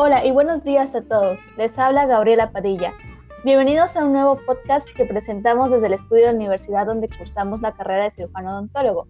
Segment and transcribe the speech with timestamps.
[0.00, 1.40] Hola y buenos días a todos.
[1.56, 2.92] Les habla Gabriela Padilla.
[3.44, 7.60] Bienvenidos a un nuevo podcast que presentamos desde el estudio de la universidad donde cursamos
[7.62, 9.08] la carrera de cirujano odontólogo.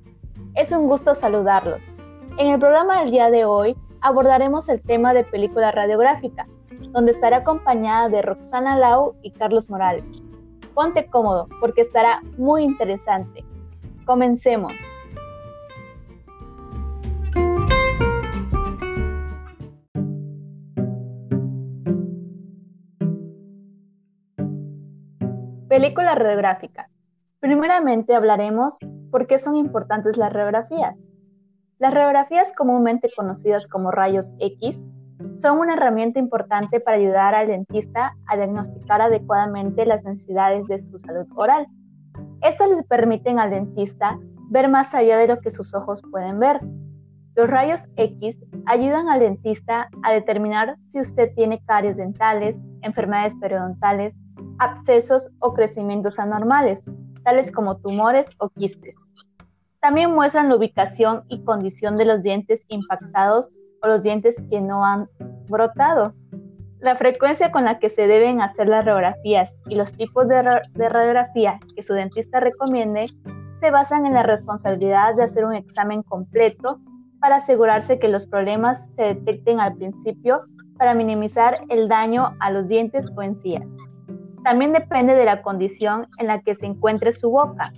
[0.55, 1.91] Es un gusto saludarlos.
[2.39, 6.49] En el programa del día de hoy abordaremos el tema de película radiográfica,
[6.93, 10.07] donde estaré acompañada de Roxana Lau y Carlos Morales.
[10.73, 13.45] Ponte cómodo porque estará muy interesante.
[14.07, 14.73] Comencemos.
[25.69, 26.89] Película radiográfica.
[27.41, 28.79] Primeramente hablaremos
[29.11, 30.97] por qué son importantes las radiografías.
[31.79, 34.87] Las radiografías, comúnmente conocidas como rayos X,
[35.37, 40.99] son una herramienta importante para ayudar al dentista a diagnosticar adecuadamente las necesidades de su
[40.99, 41.67] salud oral.
[42.41, 46.61] Estas les permiten al dentista ver más allá de lo que sus ojos pueden ver.
[47.35, 54.17] Los rayos X ayudan al dentista a determinar si usted tiene caries dentales, enfermedades periodontales,
[54.59, 56.83] abscesos o crecimientos anormales,
[57.25, 58.97] tales como tumores o quistes.
[59.81, 64.85] También muestran la ubicación y condición de los dientes impactados o los dientes que no
[64.85, 65.09] han
[65.49, 66.15] brotado.
[66.81, 71.59] La frecuencia con la que se deben hacer las radiografías y los tipos de, radiografía
[71.75, 73.07] que su dentista recomiende
[73.61, 76.81] se basan en la responsabilidad de hacer un examen completo
[77.21, 80.43] para asegurarse que los problemas se detecten al principio
[80.77, 83.65] para minimizar el daño a los dientes o encías.
[84.49, 87.71] También depende de la condición en la que se encuentre su boca,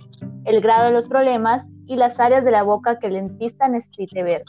[0.45, 4.23] el grado de los problemas y las áreas de la boca que el dentista necesite
[4.23, 4.43] ver.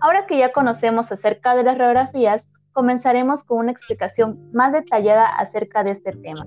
[0.00, 5.82] Ahora que ya conocemos acerca de las radiografías, comenzaremos con una explicación más detallada acerca
[5.82, 6.46] de este tema.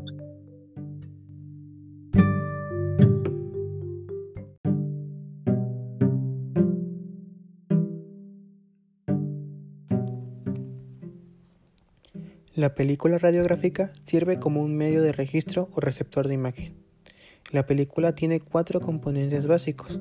[12.58, 16.74] La película radiográfica sirve como un medio de registro o receptor de imagen.
[17.52, 20.00] La película tiene cuatro componentes básicos,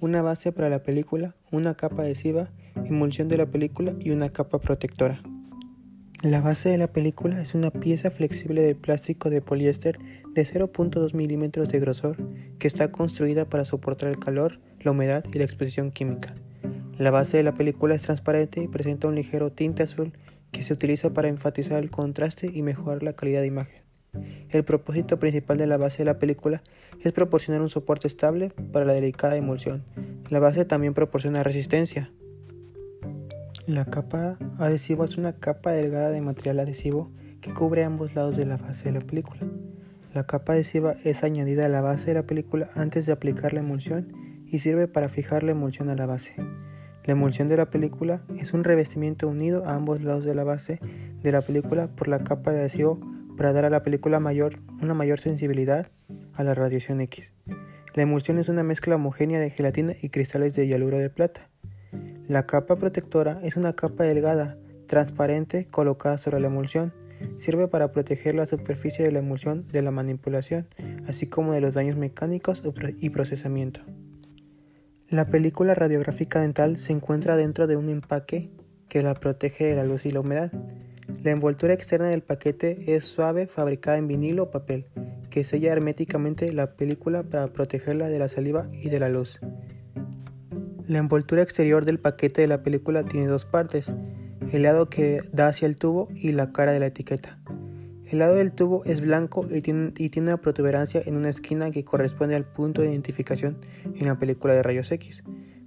[0.00, 2.48] una base para la película, una capa adhesiva,
[2.86, 5.22] emulsión de la película y una capa protectora.
[6.22, 9.98] La base de la película es una pieza flexible de plástico de poliéster
[10.32, 12.16] de 0.2 milímetros de grosor
[12.58, 16.32] que está construida para soportar el calor, la humedad y la exposición química.
[16.96, 20.14] La base de la película es transparente y presenta un ligero tinte azul
[20.50, 23.82] que se utiliza para enfatizar el contraste y mejorar la calidad de imagen.
[24.48, 26.62] El propósito principal de la base de la película
[27.02, 29.84] es proporcionar un soporte estable para la delicada emulsión.
[30.30, 32.10] La base también proporciona resistencia.
[33.66, 37.10] La capa adhesiva es una capa delgada de material adhesivo
[37.40, 39.42] que cubre ambos lados de la base de la película.
[40.14, 43.60] La capa adhesiva es añadida a la base de la película antes de aplicar la
[43.60, 44.12] emulsión
[44.46, 46.34] y sirve para fijar la emulsión a la base.
[47.08, 50.78] La emulsión de la película es un revestimiento unido a ambos lados de la base
[51.22, 53.00] de la película por la capa de adhesivo
[53.34, 55.90] para dar a la película mayor, una mayor sensibilidad
[56.34, 57.32] a la radiación X.
[57.94, 61.48] La emulsión es una mezcla homogénea de gelatina y cristales de hialuro de plata.
[62.28, 66.92] La capa protectora es una capa delgada, transparente, colocada sobre la emulsión.
[67.38, 70.68] Sirve para proteger la superficie de la emulsión de la manipulación,
[71.06, 72.62] así como de los daños mecánicos
[73.00, 73.80] y procesamiento.
[75.10, 78.50] La película radiográfica dental se encuentra dentro de un empaque
[78.90, 80.52] que la protege de la luz y la humedad.
[81.22, 84.84] La envoltura externa del paquete es suave, fabricada en vinilo o papel,
[85.30, 89.40] que sella herméticamente la película para protegerla de la saliva y de la luz.
[90.86, 93.90] La envoltura exterior del paquete de la película tiene dos partes,
[94.52, 97.38] el lado que da hacia el tubo y la cara de la etiqueta.
[98.10, 102.36] El lado del tubo es blanco y tiene, una protuberancia en una esquina que corresponde
[102.36, 105.22] al punto de identificación en la película de rayos X.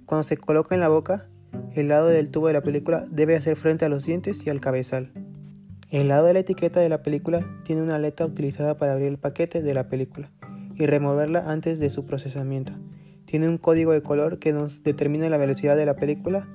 [0.06, 1.28] Cuando se coloca en la boca,
[1.74, 4.60] el lado del tubo de la película debe hacer frente a los dientes y al
[4.60, 5.12] cabezal.
[5.88, 9.18] El lado de la etiqueta de la película tiene una aleta utilizada para abrir el
[9.18, 10.32] paquete de la película
[10.74, 12.72] y removerla antes de su procesamiento.
[13.24, 16.48] Tiene un código de color que nos determina la velocidad de la película.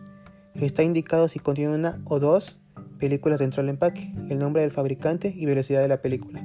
[0.54, 2.60] Está indicado si contiene una o dos
[2.98, 6.42] películas dentro del empaque, el nombre del fabricante y velocidad de la película.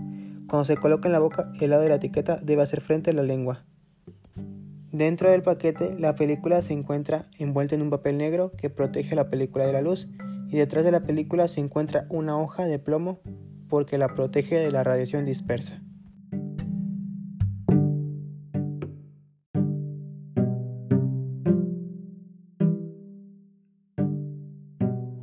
[0.49, 3.15] Cuando se coloca en la boca, el lado de la etiqueta debe hacer frente a
[3.15, 3.65] la lengua.
[4.93, 9.31] Dentro del paquete, la película se encuentra envuelta en un papel negro que protege la
[9.31, 10.09] película de la luz
[10.49, 13.21] y detrás de la película se encuentra una hoja de plomo
[13.71, 15.83] porque la protege de la radiación dispersa.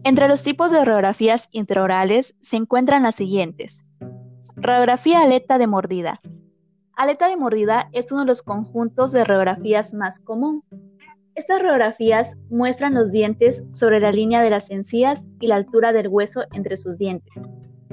[0.09, 3.85] Entre los tipos de radiografías intraorales se encuentran las siguientes.
[4.56, 6.17] Radiografía aleta de mordida.
[6.95, 10.63] Aleta de mordida es uno de los conjuntos de radiografías más común.
[11.35, 16.07] Estas radiografías muestran los dientes sobre la línea de las encías y la altura del
[16.07, 17.31] hueso entre sus dientes,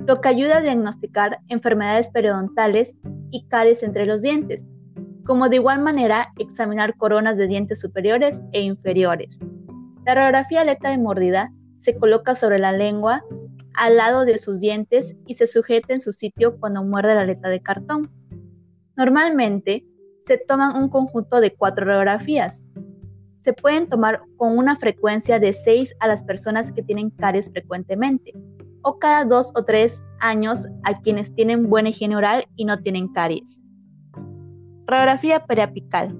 [0.07, 2.95] lo que ayuda a diagnosticar enfermedades periodontales
[3.31, 4.65] y caries entre los dientes,
[5.27, 9.39] como de igual manera examinar coronas de dientes superiores e inferiores.
[10.07, 11.47] La radiografía aleta de mordida
[11.79, 13.25] se coloca sobre la lengua
[13.75, 17.49] al lado de sus dientes y se sujeta en su sitio cuando muerde la aleta
[17.51, 18.11] de cartón.
[18.97, 19.85] Normalmente
[20.25, 22.65] se toman un conjunto de cuatro radiografías.
[23.41, 28.33] Se pueden tomar con una frecuencia de 6 a las personas que tienen caries frecuentemente,
[28.83, 33.09] o cada dos o tres años a quienes tienen buena higiene oral y no tienen
[33.13, 33.63] caries.
[34.87, 36.19] Radiografía periapical.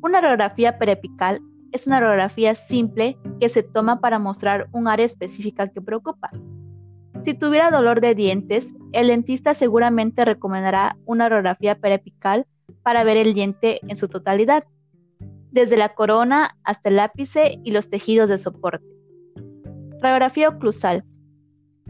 [0.00, 1.40] Una radiografía periapical
[1.74, 6.30] es una radiografía simple que se toma para mostrar un área específica que preocupa.
[7.24, 12.46] Si tuviera dolor de dientes, el dentista seguramente recomendará una radiografía periapical
[12.84, 14.64] para ver el diente en su totalidad,
[15.50, 18.86] desde la corona hasta el ápice y los tejidos de soporte.
[20.00, 21.04] Radiografía oclusal.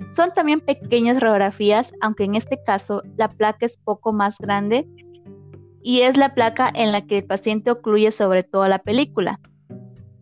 [0.08, 4.88] Son también pequeñas radiografías, aunque en este caso la placa es poco más grande
[5.82, 9.40] y es la placa en la que el paciente ocluye sobre toda la película.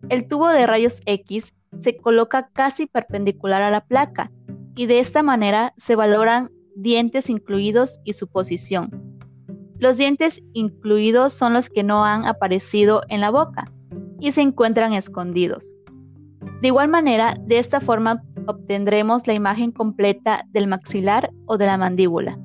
[0.09, 4.31] El tubo de rayos X se coloca casi perpendicular a la placa
[4.75, 8.89] y de esta manera se valoran dientes incluidos y su posición.
[9.77, 13.71] Los dientes incluidos son los que no han aparecido en la boca
[14.19, 15.75] y se encuentran escondidos.
[16.61, 21.77] De igual manera, de esta forma obtendremos la imagen completa del maxilar o de la
[21.77, 22.39] mandíbula.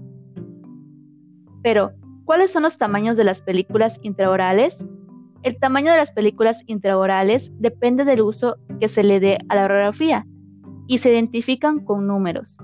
[1.62, 1.92] Pero,
[2.28, 4.84] ¿Cuáles son los tamaños de las películas intraorales?
[5.42, 9.68] El tamaño de las películas intraorales depende del uso que se le dé a la
[9.68, 10.26] radiografía
[10.88, 12.58] y se identifican con números.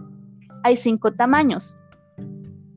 [0.65, 1.77] Hay cinco tamaños.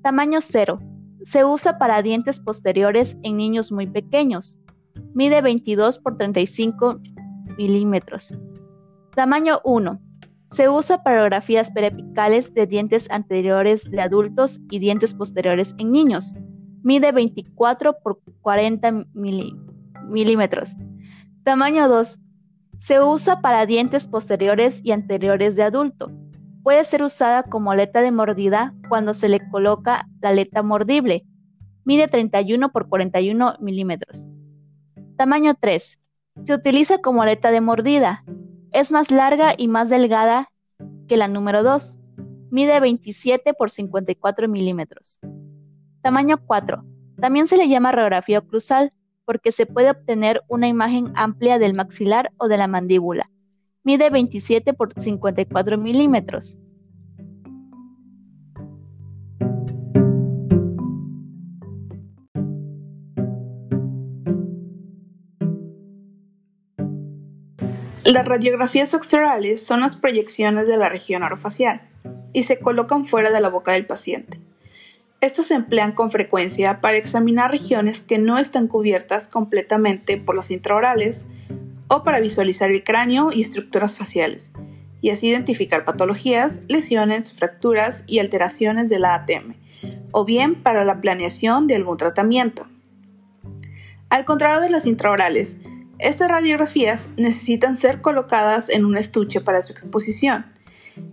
[0.04, 0.80] Tamaño 0.
[1.24, 4.60] Se usa para dientes posteriores en niños muy pequeños.
[5.14, 7.00] Mide 22 por 35
[7.58, 8.38] milímetros.
[9.16, 10.00] Tamaño 1.
[10.52, 16.36] Se usa para radiografías peripicales de dientes anteriores de adultos y dientes posteriores en niños.
[16.84, 19.77] Mide 24 por 40 milímetros.
[21.44, 22.20] Tamaño 2.
[22.78, 26.12] Se usa para dientes posteriores y anteriores de adulto.
[26.64, 31.26] Puede ser usada como aleta de mordida cuando se le coloca la aleta mordible.
[31.86, 34.28] Mide 31 por 41 milímetros.
[35.16, 36.00] Tamaño 3.
[36.44, 38.24] Se utiliza como aleta de mordida.
[38.72, 40.52] Es más larga y más delgada
[41.08, 42.00] que la número 2.
[42.52, 45.20] Mide 27 por 54 milímetros.
[46.02, 46.84] Tamaño 4.
[47.20, 48.94] También se le llama radiografía oclusal
[49.28, 53.30] porque se puede obtener una imagen amplia del maxilar o de la mandíbula.
[53.84, 56.58] Mide 27 por 54 milímetros.
[68.06, 71.82] Las radiografías extraorales son las proyecciones de la región orofacial
[72.32, 74.37] y se colocan fuera de la boca del paciente.
[75.20, 80.52] Estos se emplean con frecuencia para examinar regiones que no están cubiertas completamente por los
[80.52, 81.26] intraorales
[81.88, 84.52] o para visualizar el cráneo y estructuras faciales,
[85.02, 89.56] y así identificar patologías, lesiones, fracturas y alteraciones de la ATM,
[90.12, 92.68] o bien para la planeación de algún tratamiento.
[94.10, 95.60] Al contrario de las intraorales,
[95.98, 100.46] estas radiografías necesitan ser colocadas en un estuche para su exposición.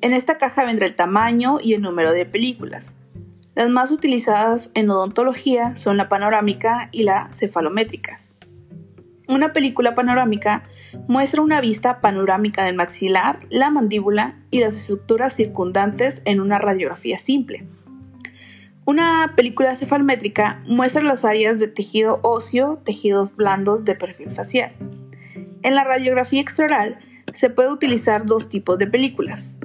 [0.03, 2.95] En esta caja vendrá el tamaño y el número de películas.
[3.55, 8.35] Las más utilizadas en odontología son la panorámica y la cefalométricas.
[9.29, 10.65] Una película panorámica
[11.07, 17.17] muestra una vista panorámica del maxilar, la mandíbula y las estructuras circundantes en una radiografía
[17.17, 17.65] simple.
[18.87, 24.73] Una película cefalométrica muestra las áreas de tejido óseo, tejidos blandos de perfil facial.
[25.63, 26.99] En la radiografía extraoral
[27.33, 29.57] se puede utilizar dos tipos de películas,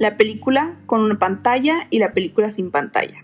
[0.00, 3.22] la película con una pantalla y la película sin pantalla.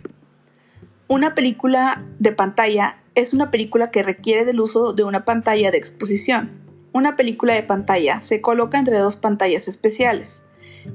[1.12, 5.76] Una película de pantalla es una película que requiere del uso de una pantalla de
[5.76, 6.52] exposición.
[6.92, 10.42] Una película de pantalla se coloca entre dos pantallas especiales,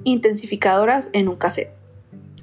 [0.06, 1.70] intensificadoras en un cassette.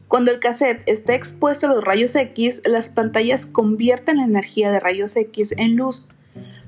[0.07, 4.79] Cuando el cassette está expuesto a los rayos X, las pantallas convierten la energía de
[4.79, 6.07] rayos X en luz,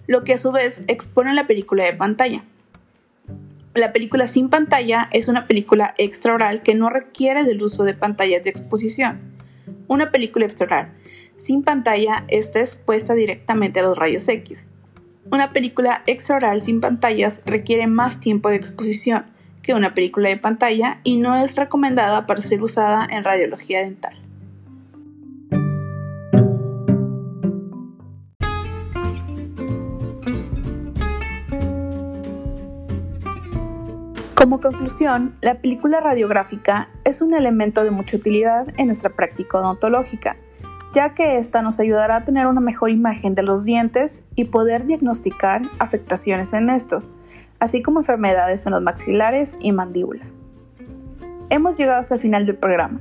[0.09, 2.43] lo que a su vez expone la película de pantalla.
[3.75, 8.43] La película sin pantalla es una película extraoral que no requiere del uso de pantallas
[8.43, 9.36] de exposición.
[9.89, 10.93] Una película extraoral
[11.37, 14.67] sin pantalla está expuesta directamente a los rayos X.
[15.31, 19.27] Una película extraoral sin pantallas requiere más tiempo de exposición
[19.63, 24.26] que una película de pantalla y no es recomendada para ser usada en radiología dental.
[34.37, 40.37] Como conclusión, la película radiográfica es un elemento de mucha utilidad en nuestra práctica odontológica,
[40.93, 44.85] ya que esta nos ayudará a tener una mejor imagen de los dientes y poder
[44.85, 47.09] diagnosticar afectaciones en estos,
[47.61, 50.27] así como enfermedades en los maxilares y mandíbula.
[51.49, 53.01] Hemos llegado hasta el final del programa.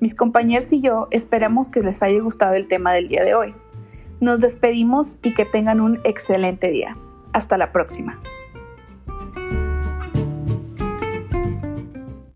[0.00, 3.54] Mis compañeros y yo esperamos que les haya gustado el tema del día de hoy.
[4.18, 6.96] Nos despedimos y que tengan un excelente día.
[7.32, 8.20] Hasta la próxima.